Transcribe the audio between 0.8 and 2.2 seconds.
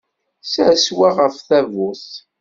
wa ɣef tdabut.